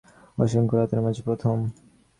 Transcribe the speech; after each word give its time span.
অসংখ্য 0.37 0.75
রাতের 0.75 0.99
মাঝে 1.05 1.21
প্রথম। 1.27 1.57